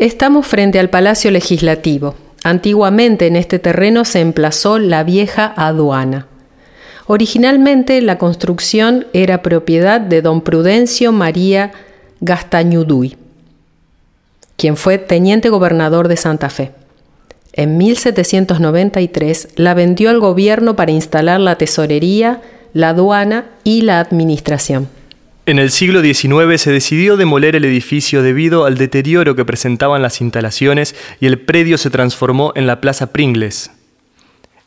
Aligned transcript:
Estamos 0.00 0.46
frente 0.46 0.78
al 0.78 0.88
Palacio 0.88 1.30
Legislativo. 1.30 2.14
Antiguamente 2.42 3.26
en 3.26 3.36
este 3.36 3.58
terreno 3.58 4.06
se 4.06 4.20
emplazó 4.20 4.78
la 4.78 5.04
vieja 5.04 5.52
aduana. 5.54 6.26
Originalmente 7.06 8.00
la 8.00 8.16
construcción 8.16 9.08
era 9.12 9.42
propiedad 9.42 10.00
de 10.00 10.22
don 10.22 10.40
Prudencio 10.40 11.12
María 11.12 11.72
Gastañuduy, 12.22 13.18
quien 14.56 14.78
fue 14.78 14.96
teniente 14.96 15.50
gobernador 15.50 16.08
de 16.08 16.16
Santa 16.16 16.48
Fe. 16.48 16.72
En 17.52 17.76
1793 17.76 19.48
la 19.56 19.74
vendió 19.74 20.08
al 20.08 20.18
gobierno 20.18 20.76
para 20.76 20.92
instalar 20.92 21.40
la 21.40 21.56
tesorería, 21.56 22.40
la 22.72 22.88
aduana 22.88 23.50
y 23.64 23.82
la 23.82 24.00
administración. 24.00 24.88
En 25.50 25.58
el 25.58 25.72
siglo 25.72 26.00
XIX 26.00 26.62
se 26.62 26.70
decidió 26.70 27.16
demoler 27.16 27.56
el 27.56 27.64
edificio 27.64 28.22
debido 28.22 28.66
al 28.66 28.78
deterioro 28.78 29.34
que 29.34 29.44
presentaban 29.44 30.00
las 30.00 30.20
instalaciones 30.20 30.94
y 31.18 31.26
el 31.26 31.40
predio 31.40 31.76
se 31.76 31.90
transformó 31.90 32.52
en 32.54 32.68
la 32.68 32.80
Plaza 32.80 33.12
Pringles. 33.12 33.72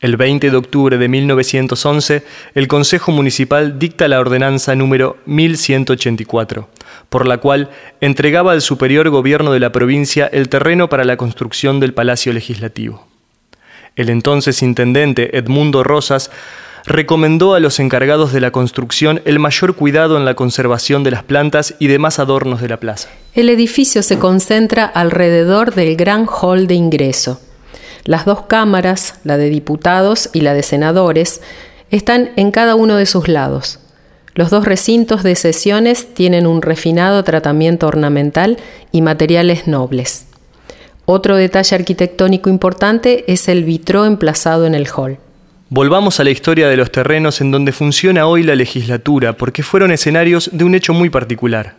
El 0.02 0.18
20 0.18 0.52
de 0.52 0.58
octubre 0.58 0.98
de 0.98 1.08
1911, 1.08 2.26
el 2.54 2.68
Consejo 2.68 3.14
Municipal 3.14 3.80
dicta 3.80 4.10
la 4.10 4.20
ordenanza 4.20 4.76
número 4.76 5.16
1184, 5.26 6.68
por 7.08 7.28
la 7.28 7.38
cual 7.38 7.70
entregaba 8.02 8.52
al 8.52 8.62
superior 8.62 9.10
gobierno 9.10 9.54
de 9.54 9.62
la 9.62 9.72
provincia 9.72 10.30
el 10.34 10.50
terreno 10.50 10.90
para 10.90 11.06
la 11.06 11.16
construcción 11.16 11.80
del 11.80 11.94
Palacio 11.94 12.34
Legislativo. 12.34 13.08
El 13.96 14.10
entonces 14.10 14.62
intendente 14.62 15.38
Edmundo 15.38 15.82
Rosas 15.86 16.30
recomendó 16.86 17.54
a 17.54 17.60
los 17.60 17.80
encargados 17.80 18.34
de 18.34 18.42
la 18.42 18.52
construcción 18.52 19.22
el 19.26 19.40
mayor 19.40 19.76
cuidado 19.76 20.18
en 20.18 20.26
la 20.26 20.36
conservación 20.36 21.04
de 21.04 21.12
las 21.12 21.24
plantas 21.24 21.76
y 21.80 21.88
demás 21.88 22.20
adornos 22.20 22.62
de 22.62 22.68
la 22.68 22.80
plaza. 22.80 23.10
El 23.34 23.50
edificio 23.50 24.04
se 24.04 24.20
concentra 24.20 24.86
alrededor 24.86 25.74
del 25.74 25.96
gran 25.96 26.28
hall 26.28 26.68
de 26.68 26.76
ingreso. 26.76 27.40
Las 28.06 28.26
dos 28.26 28.44
cámaras, 28.44 29.20
la 29.24 29.38
de 29.38 29.50
diputados 29.50 30.30
y 30.34 30.42
la 30.42 30.54
de 30.54 30.64
senadores, 30.64 31.42
están 31.90 32.32
en 32.36 32.52
cada 32.52 32.76
uno 32.76 32.98
de 32.98 33.06
sus 33.06 33.28
lados. 33.28 33.80
Los 34.36 34.50
dos 34.50 34.66
recintos 34.66 35.24
de 35.24 35.36
sesiones 35.36 36.14
tienen 36.14 36.48
un 36.48 36.62
refinado 36.62 37.24
tratamiento 37.24 37.88
ornamental 37.88 38.58
y 38.92 39.02
materiales 39.02 39.68
nobles. 39.68 40.26
Otro 41.06 41.36
detalle 41.36 41.76
arquitectónico 41.76 42.50
importante 42.50 43.32
es 43.32 43.48
el 43.48 43.64
vitró 43.64 44.06
emplazado 44.06 44.66
en 44.66 44.74
el 44.74 44.88
hall. 44.88 45.20
Volvamos 45.76 46.20
a 46.20 46.24
la 46.24 46.30
historia 46.30 46.70
de 46.70 46.78
los 46.78 46.92
terrenos 46.92 47.42
en 47.42 47.50
donde 47.50 47.72
funciona 47.72 48.28
hoy 48.28 48.44
la 48.44 48.54
legislatura, 48.54 49.34
porque 49.34 49.64
fueron 49.64 49.92
escenarios 49.92 50.52
de 50.54 50.66
un 50.66 50.76
hecho 50.76 50.94
muy 50.94 51.10
particular. 51.10 51.78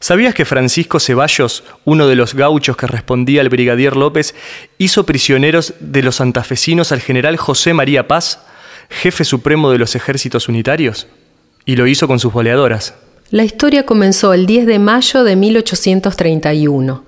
¿Sabías 0.00 0.34
que 0.34 0.44
Francisco 0.44 0.98
Ceballos, 0.98 1.62
uno 1.84 2.08
de 2.08 2.16
los 2.16 2.34
gauchos 2.34 2.76
que 2.76 2.88
respondía 2.88 3.40
al 3.40 3.48
brigadier 3.48 3.94
López, 3.94 4.34
hizo 4.76 5.06
prisioneros 5.06 5.74
de 5.78 6.02
los 6.02 6.16
santafesinos 6.16 6.90
al 6.90 7.00
general 7.00 7.36
José 7.36 7.74
María 7.74 8.08
Paz, 8.08 8.40
jefe 8.88 9.22
supremo 9.22 9.70
de 9.70 9.78
los 9.78 9.94
ejércitos 9.94 10.48
unitarios? 10.48 11.06
Y 11.64 11.76
lo 11.76 11.86
hizo 11.86 12.08
con 12.08 12.18
sus 12.18 12.32
boleadoras. 12.32 12.96
La 13.30 13.44
historia 13.44 13.86
comenzó 13.86 14.34
el 14.34 14.46
10 14.46 14.66
de 14.66 14.80
mayo 14.80 15.22
de 15.22 15.36
1831. 15.36 17.04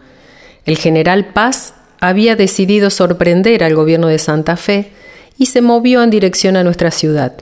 El 0.65 0.78
general 0.78 1.33
Paz 1.33 1.75
había 1.99 2.37
decidido 2.37 2.91
sorprender 2.91 3.65
al 3.65 3.75
gobierno 3.75 4.06
de 4.06 4.21
Santa 4.21 4.56
Fe 4.56 4.93
y 5.37 5.47
se 5.47 5.61
movió 5.61 6.03
en 6.03 6.11
dirección 6.11 6.57
a 6.57 6.65
nuestra 6.65 6.91
ciudad. 6.91 7.33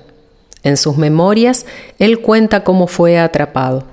En 0.62 0.76
sus 0.76 0.96
memorias, 0.96 1.66
él 1.98 2.20
cuenta 2.20 2.64
cómo 2.64 2.86
fue 2.86 3.18
atrapado. 3.18 3.84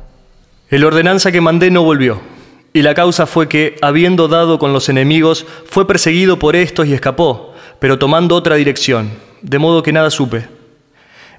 El 0.69 0.83
ordenanza 0.83 1.31
que 1.31 1.41
mandé 1.41 1.71
no 1.71 1.83
volvió, 1.83 2.21
y 2.73 2.83
la 2.83 2.93
causa 2.93 3.25
fue 3.25 3.49
que, 3.49 3.75
habiendo 3.81 4.27
dado 4.27 4.59
con 4.59 4.71
los 4.71 4.87
enemigos, 4.89 5.45
fue 5.65 5.87
perseguido 5.87 6.37
por 6.37 6.55
estos 6.55 6.87
y 6.87 6.93
escapó, 6.93 7.53
pero 7.79 7.97
tomando 7.97 8.35
otra 8.35 8.55
dirección, 8.55 9.09
de 9.41 9.57
modo 9.57 9.81
que 9.81 9.91
nada 9.91 10.11
supe. 10.11 10.47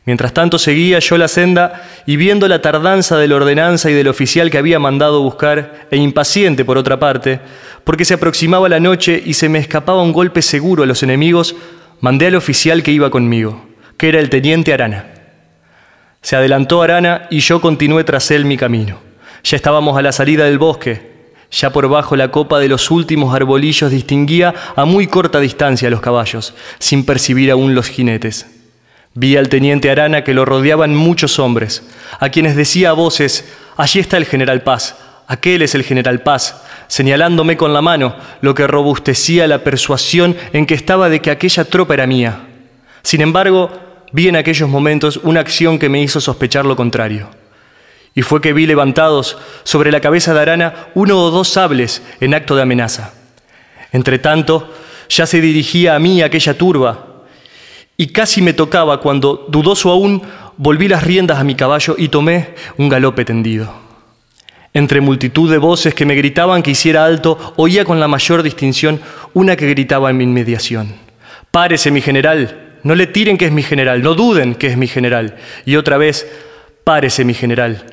Mientras 0.06 0.32
tanto 0.32 0.58
seguía 0.58 0.98
yo 0.98 1.18
la 1.18 1.28
senda 1.28 1.88
y 2.06 2.16
viendo 2.16 2.48
la 2.48 2.62
tardanza 2.62 3.18
de 3.18 3.28
la 3.28 3.36
ordenanza 3.36 3.90
y 3.90 3.94
del 3.94 4.08
oficial 4.08 4.50
que 4.50 4.58
había 4.58 4.78
mandado 4.78 5.22
buscar, 5.22 5.86
e 5.90 5.96
impaciente 5.98 6.64
por 6.64 6.78
otra 6.78 6.98
parte, 6.98 7.40
porque 7.84 8.04
se 8.04 8.14
aproximaba 8.14 8.68
la 8.68 8.80
noche 8.80 9.22
y 9.24 9.34
se 9.34 9.48
me 9.48 9.58
escapaba 9.58 10.02
un 10.02 10.12
golpe 10.12 10.42
seguro 10.42 10.82
a 10.82 10.86
los 10.86 11.02
enemigos, 11.02 11.54
mandé 12.00 12.26
al 12.26 12.34
oficial 12.34 12.82
que 12.82 12.92
iba 12.92 13.10
conmigo, 13.10 13.66
que 13.96 14.08
era 14.08 14.20
el 14.20 14.30
teniente 14.30 14.72
Arana. 14.72 15.06
Se 16.22 16.36
adelantó 16.36 16.82
Arana 16.82 17.26
y 17.30 17.40
yo 17.40 17.60
continué 17.60 18.04
tras 18.04 18.30
él 18.30 18.44
mi 18.44 18.56
camino. 18.56 18.98
Ya 19.44 19.56
estábamos 19.56 19.96
a 19.96 20.02
la 20.02 20.12
salida 20.12 20.44
del 20.44 20.58
bosque. 20.58 21.10
Ya 21.50 21.70
por 21.70 21.88
bajo 21.88 22.14
la 22.14 22.30
copa 22.30 22.58
de 22.58 22.68
los 22.68 22.90
últimos 22.90 23.34
arbolillos 23.34 23.90
distinguía 23.90 24.54
a 24.76 24.84
muy 24.84 25.06
corta 25.06 25.40
distancia 25.40 25.90
los 25.90 26.00
caballos, 26.00 26.54
sin 26.78 27.04
percibir 27.04 27.50
aún 27.50 27.74
los 27.74 27.88
jinetes. 27.88 28.46
Vi 29.14 29.36
al 29.36 29.48
teniente 29.48 29.90
Arana 29.90 30.22
que 30.22 30.34
lo 30.34 30.44
rodeaban 30.44 30.94
muchos 30.94 31.40
hombres, 31.40 31.82
a 32.20 32.28
quienes 32.28 32.54
decía 32.54 32.90
a 32.90 32.92
voces, 32.92 33.52
allí 33.76 33.98
está 33.98 34.16
el 34.16 34.26
general 34.26 34.62
Paz, 34.62 34.96
aquel 35.30 35.62
es 35.62 35.76
el 35.76 35.84
general 35.84 36.24
Paz, 36.24 36.60
señalándome 36.88 37.56
con 37.56 37.72
la 37.72 37.80
mano, 37.80 38.16
lo 38.40 38.52
que 38.52 38.66
robustecía 38.66 39.46
la 39.46 39.62
persuasión 39.62 40.36
en 40.52 40.66
que 40.66 40.74
estaba 40.74 41.08
de 41.08 41.20
que 41.20 41.30
aquella 41.30 41.64
tropa 41.64 41.94
era 41.94 42.08
mía. 42.08 42.48
Sin 43.02 43.20
embargo, 43.20 43.70
vi 44.10 44.26
en 44.26 44.34
aquellos 44.34 44.68
momentos 44.68 45.20
una 45.22 45.38
acción 45.38 45.78
que 45.78 45.88
me 45.88 46.02
hizo 46.02 46.20
sospechar 46.20 46.66
lo 46.66 46.74
contrario. 46.74 47.28
Y 48.12 48.22
fue 48.22 48.40
que 48.40 48.52
vi 48.52 48.66
levantados 48.66 49.38
sobre 49.62 49.92
la 49.92 50.00
cabeza 50.00 50.34
de 50.34 50.40
Arana 50.40 50.88
uno 50.94 51.22
o 51.22 51.30
dos 51.30 51.48
sables 51.48 52.02
en 52.20 52.34
acto 52.34 52.56
de 52.56 52.62
amenaza. 52.62 53.12
Entre 53.92 54.18
tanto, 54.18 54.74
ya 55.08 55.26
se 55.26 55.40
dirigía 55.40 55.94
a 55.94 56.00
mí 56.00 56.22
aquella 56.22 56.58
turba, 56.58 57.06
y 57.96 58.08
casi 58.08 58.42
me 58.42 58.52
tocaba 58.52 59.00
cuando, 59.00 59.46
dudoso 59.48 59.92
aún, 59.92 60.22
volví 60.56 60.88
las 60.88 61.04
riendas 61.04 61.38
a 61.38 61.44
mi 61.44 61.54
caballo 61.54 61.94
y 61.96 62.08
tomé 62.08 62.54
un 62.78 62.88
galope 62.88 63.24
tendido. 63.24 63.89
Entre 64.72 65.00
multitud 65.00 65.50
de 65.50 65.58
voces 65.58 65.94
que 65.94 66.06
me 66.06 66.14
gritaban 66.14 66.62
que 66.62 66.70
hiciera 66.70 67.04
alto, 67.04 67.54
oía 67.56 67.84
con 67.84 67.98
la 67.98 68.08
mayor 68.08 68.42
distinción 68.42 69.00
una 69.34 69.56
que 69.56 69.68
gritaba 69.68 70.10
en 70.10 70.16
mi 70.16 70.24
inmediación. 70.24 70.94
Párese, 71.50 71.90
mi 71.90 72.00
general, 72.00 72.78
no 72.84 72.94
le 72.94 73.06
tiren 73.08 73.36
que 73.36 73.46
es 73.46 73.52
mi 73.52 73.62
general, 73.62 74.02
no 74.02 74.14
duden 74.14 74.54
que 74.54 74.68
es 74.68 74.76
mi 74.76 74.86
general. 74.86 75.36
Y 75.66 75.76
otra 75.76 75.98
vez, 75.98 76.26
párese, 76.84 77.24
mi 77.24 77.34
general. 77.34 77.84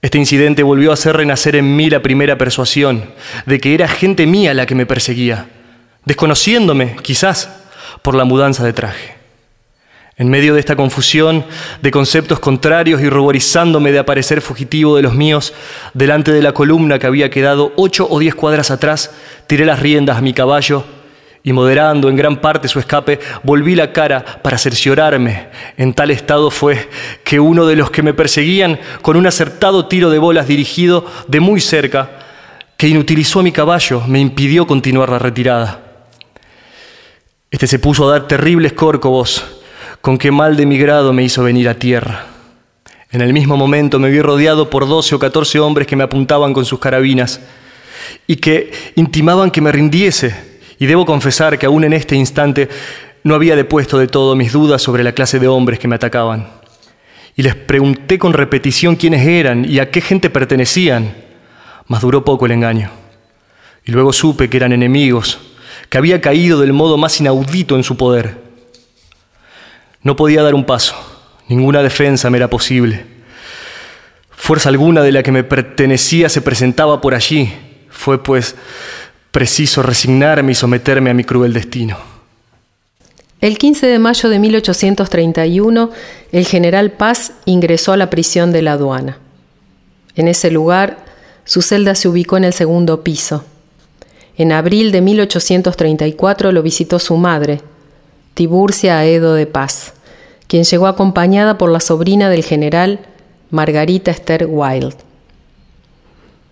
Este 0.00 0.18
incidente 0.18 0.62
volvió 0.62 0.90
a 0.90 0.94
hacer 0.94 1.16
renacer 1.16 1.54
en 1.54 1.76
mí 1.76 1.88
la 1.88 2.00
primera 2.02 2.36
persuasión 2.36 3.04
de 3.46 3.60
que 3.60 3.74
era 3.74 3.86
gente 3.86 4.26
mía 4.26 4.54
la 4.54 4.66
que 4.66 4.74
me 4.74 4.86
perseguía, 4.86 5.46
desconociéndome, 6.04 6.96
quizás, 7.02 7.50
por 8.02 8.16
la 8.16 8.24
mudanza 8.24 8.64
de 8.64 8.72
traje. 8.72 9.21
En 10.18 10.28
medio 10.28 10.52
de 10.52 10.60
esta 10.60 10.76
confusión 10.76 11.44
de 11.80 11.90
conceptos 11.90 12.38
contrarios 12.38 13.00
y 13.00 13.08
ruborizándome 13.08 13.92
de 13.92 13.98
aparecer 13.98 14.42
fugitivo 14.42 14.94
de 14.94 15.02
los 15.02 15.14
míos, 15.14 15.54
delante 15.94 16.32
de 16.32 16.42
la 16.42 16.52
columna 16.52 16.98
que 16.98 17.06
había 17.06 17.30
quedado 17.30 17.72
ocho 17.76 18.06
o 18.10 18.18
diez 18.18 18.34
cuadras 18.34 18.70
atrás, 18.70 19.10
tiré 19.46 19.64
las 19.64 19.80
riendas 19.80 20.18
a 20.18 20.20
mi 20.20 20.34
caballo 20.34 20.84
y 21.42 21.52
moderando 21.54 22.10
en 22.10 22.16
gran 22.16 22.42
parte 22.42 22.68
su 22.68 22.78
escape, 22.78 23.18
volví 23.42 23.74
la 23.74 23.92
cara 23.92 24.22
para 24.42 24.58
cerciorarme. 24.58 25.48
En 25.78 25.94
tal 25.94 26.10
estado 26.10 26.50
fue 26.50 26.90
que 27.24 27.40
uno 27.40 27.66
de 27.66 27.76
los 27.76 27.90
que 27.90 28.02
me 28.02 28.14
perseguían, 28.14 28.78
con 29.00 29.16
un 29.16 29.26
acertado 29.26 29.86
tiro 29.86 30.10
de 30.10 30.18
bolas 30.18 30.46
dirigido 30.46 31.06
de 31.26 31.40
muy 31.40 31.60
cerca, 31.60 32.10
que 32.76 32.86
inutilizó 32.86 33.40
a 33.40 33.44
mi 33.44 33.50
caballo, 33.50 34.02
me 34.06 34.20
impidió 34.20 34.66
continuar 34.66 35.08
la 35.08 35.18
retirada. 35.18 35.80
Este 37.50 37.66
se 37.66 37.78
puso 37.78 38.08
a 38.08 38.12
dar 38.12 38.28
terribles 38.28 38.74
córcovos 38.74 39.61
con 40.02 40.18
qué 40.18 40.32
mal 40.32 40.56
de 40.56 40.66
mi 40.66 40.78
grado 40.78 41.12
me 41.12 41.22
hizo 41.22 41.44
venir 41.44 41.68
a 41.68 41.74
tierra. 41.74 42.26
En 43.12 43.20
el 43.20 43.32
mismo 43.32 43.56
momento 43.56 44.00
me 44.00 44.10
vi 44.10 44.20
rodeado 44.20 44.68
por 44.68 44.88
doce 44.88 45.14
o 45.14 45.18
catorce 45.18 45.60
hombres 45.60 45.86
que 45.86 45.94
me 45.94 46.02
apuntaban 46.02 46.52
con 46.52 46.64
sus 46.64 46.80
carabinas 46.80 47.40
y 48.26 48.36
que 48.36 48.72
intimaban 48.96 49.52
que 49.52 49.60
me 49.60 49.70
rindiese. 49.70 50.34
Y 50.80 50.86
debo 50.86 51.06
confesar 51.06 51.56
que 51.56 51.66
aún 51.66 51.84
en 51.84 51.92
este 51.92 52.16
instante 52.16 52.68
no 53.22 53.36
había 53.36 53.54
depuesto 53.54 53.96
de 53.96 54.08
todo 54.08 54.34
mis 54.34 54.52
dudas 54.52 54.82
sobre 54.82 55.04
la 55.04 55.12
clase 55.12 55.38
de 55.38 55.46
hombres 55.46 55.78
que 55.78 55.86
me 55.86 55.94
atacaban. 55.94 56.48
Y 57.36 57.42
les 57.42 57.54
pregunté 57.54 58.18
con 58.18 58.32
repetición 58.32 58.96
quiénes 58.96 59.24
eran 59.24 59.64
y 59.64 59.78
a 59.78 59.92
qué 59.92 60.00
gente 60.00 60.30
pertenecían, 60.30 61.14
mas 61.86 62.00
duró 62.00 62.24
poco 62.24 62.46
el 62.46 62.52
engaño. 62.52 62.90
Y 63.84 63.92
luego 63.92 64.12
supe 64.12 64.50
que 64.50 64.56
eran 64.56 64.72
enemigos, 64.72 65.38
que 65.88 65.98
había 65.98 66.20
caído 66.20 66.58
del 66.58 66.72
modo 66.72 66.96
más 66.96 67.20
inaudito 67.20 67.76
en 67.76 67.84
su 67.84 67.96
poder 67.96 68.41
no 70.02 70.16
podía 70.16 70.42
dar 70.42 70.54
un 70.54 70.64
paso, 70.64 70.94
ninguna 71.48 71.82
defensa 71.82 72.30
me 72.30 72.38
era 72.38 72.48
posible. 72.48 73.04
Fuerza 74.30 74.68
alguna 74.68 75.02
de 75.02 75.12
la 75.12 75.22
que 75.22 75.30
me 75.30 75.44
pertenecía 75.44 76.28
se 76.28 76.42
presentaba 76.42 77.00
por 77.00 77.14
allí. 77.14 77.52
Fue 77.90 78.22
pues 78.22 78.56
preciso 79.30 79.82
resignarme 79.82 80.52
y 80.52 80.54
someterme 80.56 81.10
a 81.10 81.14
mi 81.14 81.22
cruel 81.22 81.52
destino. 81.52 81.96
El 83.40 83.58
15 83.58 83.86
de 83.86 83.98
mayo 83.98 84.28
de 84.28 84.38
1831, 84.38 85.90
el 86.32 86.46
general 86.46 86.92
Paz 86.92 87.32
ingresó 87.44 87.92
a 87.92 87.96
la 87.96 88.10
prisión 88.10 88.52
de 88.52 88.62
la 88.62 88.72
aduana. 88.72 89.18
En 90.14 90.28
ese 90.28 90.50
lugar, 90.50 91.04
su 91.44 91.62
celda 91.62 91.94
se 91.94 92.08
ubicó 92.08 92.36
en 92.36 92.44
el 92.44 92.52
segundo 92.52 93.02
piso. 93.02 93.44
En 94.36 94.52
abril 94.52 94.92
de 94.92 95.00
1834 95.00 96.52
lo 96.52 96.62
visitó 96.62 96.98
su 96.98 97.16
madre, 97.16 97.60
Tiburcia 98.34 98.98
Aedo 98.98 99.34
de 99.34 99.46
Paz, 99.46 99.92
quien 100.46 100.64
llegó 100.64 100.86
acompañada 100.86 101.58
por 101.58 101.70
la 101.70 101.80
sobrina 101.80 102.30
del 102.30 102.42
general, 102.42 103.00
Margarita 103.50 104.10
Esther 104.10 104.46
Wild. 104.48 104.94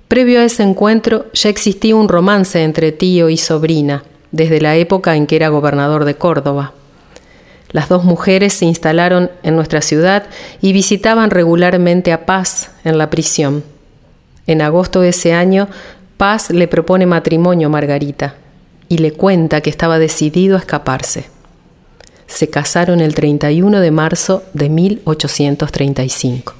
Previo 0.06 0.41
a 0.41 0.44
ese 0.44 0.62
encuentro 0.62 1.27
ya 1.32 1.49
existía 1.49 1.97
un 1.97 2.09
romance 2.09 2.62
entre 2.62 2.93
tío 2.93 3.31
y 3.31 3.38
sobrina, 3.38 4.05
desde 4.31 4.61
la 4.61 4.77
época 4.77 5.17
en 5.17 5.27
que 5.27 5.37
era 5.37 5.49
gobernador 5.49 6.05
de 6.05 6.17
Córdoba. 6.17 6.75
Las 7.71 7.88
dos 7.88 8.05
mujeres 8.05 8.53
se 8.53 8.67
instalaron 8.67 9.31
en 9.43 9.56
nuestra 9.56 9.81
ciudad 9.81 10.25
y 10.61 10.75
visitaban 10.75 11.31
regularmente 11.31 12.12
a 12.12 12.26
Paz 12.26 12.73
en 12.85 12.99
la 12.99 13.09
prisión. 13.09 13.65
En 14.47 14.61
agosto 14.61 15.00
de 15.00 15.11
ese 15.11 15.33
año, 15.33 15.69
Paz 16.19 16.50
le 16.50 16.69
propone 16.69 17.06
matrimonio 17.06 17.69
a 17.69 17.71
Margarita 17.71 18.35
y 18.91 18.99
le 18.99 19.12
cuenta 19.12 19.62
que 19.62 19.71
estaba 19.71 19.99
decidido 19.99 20.56
a 20.56 20.59
escaparse. 20.59 21.39
Se 22.31 22.49
casaron 22.49 23.00
el 23.00 23.15
31 23.15 23.81
de 23.81 23.91
marzo 23.91 24.44
de 24.55 24.71
1835. 24.71 26.55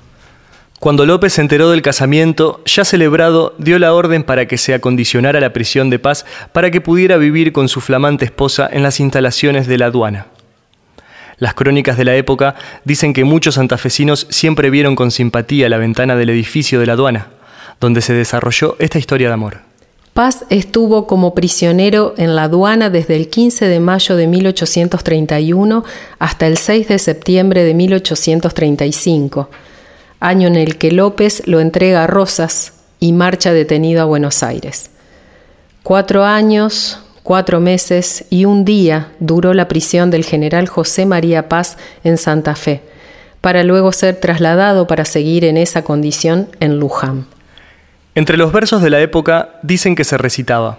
Cuando 0.81 1.07
López 1.07 1.35
se 1.35 1.43
enteró 1.43 1.71
del 1.71 1.81
casamiento, 1.81 2.61
ya 2.67 2.85
celebrado, 2.85 3.55
dio 3.57 3.79
la 3.79 3.95
orden 3.95 4.25
para 4.25 4.47
que 4.47 4.59
se 4.59 4.75
acondicionara 4.75 5.41
la 5.41 5.53
prisión 5.53 5.89
de 5.89 5.99
paz 5.99 6.27
para 6.53 6.71
que 6.71 6.81
pudiera 6.81 7.19
vivir 7.19 7.53
con 7.53 7.69
su 7.69 7.81
flamante 7.81 8.25
esposa 8.25 8.69
en 8.71 8.83
las 8.83 8.99
instalaciones 8.99 9.69
de 9.69 9.79
la 9.79 9.87
aduana. 9.87 10.27
Las 11.39 11.55
crónicas 11.55 11.97
de 11.97 12.05
la 12.05 12.17
época 12.17 12.57
dicen 12.85 13.13
que 13.13 13.25
muchos 13.25 13.55
santafesinos 13.55 14.27
siempre 14.29 14.71
vieron 14.71 14.97
con 14.97 15.11
simpatía 15.11 15.69
la 15.69 15.79
ventana 15.79 16.17
del 16.17 16.31
edificio 16.31 16.81
de 16.81 16.87
la 16.87 16.95
aduana, 16.95 17.29
donde 17.81 18.03
se 18.03 18.13
desarrolló 18.13 18.77
esta 18.81 18.99
historia 18.99 19.29
de 19.29 19.35
amor. 19.35 19.70
Paz 20.15 20.45
estuvo 20.51 21.07
como 21.07 21.35
prisionero 21.35 22.15
en 22.17 22.35
la 22.37 22.45
aduana 22.45 22.91
desde 22.91 23.17
el 23.17 23.29
15 23.29 23.67
de 23.67 23.81
mayo 23.81 24.17
de 24.17 24.27
1831 24.27 25.85
hasta 26.19 26.47
el 26.47 26.57
6 26.57 26.89
de 26.89 26.99
septiembre 26.99 27.65
de 27.65 27.75
1835, 27.75 29.49
año 30.19 30.49
en 30.49 30.57
el 30.57 30.79
que 30.79 30.93
López 30.93 31.47
lo 31.47 31.61
entrega 31.61 32.05
a 32.05 32.07
Rosas 32.07 32.73
y 32.99 33.13
marcha 33.13 33.53
detenido 33.53 34.03
a 34.03 34.07
Buenos 34.07 34.43
Aires. 34.43 34.91
Cuatro 35.83 36.25
años, 36.25 36.99
Cuatro 37.23 37.61
meses 37.61 38.25
y 38.31 38.47
un 38.47 38.65
día 38.65 39.13
duró 39.21 39.53
la 39.53 39.69
prisión 39.69 40.11
del 40.11 40.25
general 40.25 40.69
José 40.69 41.05
María 41.05 41.49
Paz 41.49 41.77
en 42.03 42.17
Santa 42.17 42.55
Fe, 42.55 42.81
para 43.43 43.63
luego 43.63 43.93
ser 43.93 44.17
trasladado 44.17 44.87
para 44.87 45.05
seguir 45.05 45.45
en 45.45 45.57
esa 45.57 45.83
condición 45.83 46.49
en 46.61 46.81
Luján. 46.81 47.27
Entre 48.15 48.37
los 48.37 48.53
versos 48.53 48.83
de 48.83 48.91
la 48.91 49.01
época 49.01 49.61
dicen 49.63 49.95
que 49.95 50.05
se 50.05 50.19
recitaba. 50.19 50.79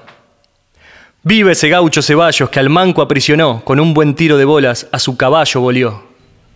Vive 1.23 1.51
ese 1.51 1.69
gaucho 1.69 2.01
Ceballos 2.01 2.49
que 2.49 2.59
al 2.59 2.69
manco 2.69 3.01
aprisionó, 3.01 3.63
con 3.63 3.79
un 3.79 3.93
buen 3.93 4.15
tiro 4.15 4.37
de 4.37 4.45
bolas 4.45 4.87
a 4.91 4.99
su 4.99 5.17
caballo 5.17 5.61
volvió. 5.61 6.03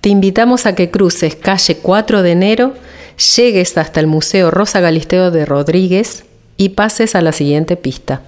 Te 0.01 0.09
invitamos 0.09 0.65
a 0.65 0.75
que 0.75 0.91
cruces 0.91 1.35
calle 1.35 1.77
4 1.77 2.23
de 2.23 2.31
enero, 2.31 2.73
llegues 3.35 3.77
hasta 3.77 3.99
el 3.99 4.07
Museo 4.07 4.51
Rosa 4.51 4.79
Galisteo 4.79 5.31
de 5.31 5.45
Rodríguez 5.45 6.25
y 6.57 6.69
pases 6.69 7.15
a 7.15 7.21
la 7.21 7.31
siguiente 7.31 7.75
pista. 7.75 8.21